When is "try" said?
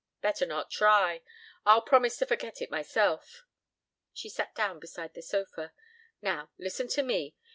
0.71-1.21